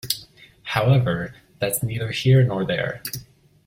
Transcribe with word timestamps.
However, 0.63 1.35
that’s 1.59 1.83
neither 1.83 2.09
here 2.09 2.41
nor 2.43 2.65
there. 2.65 3.03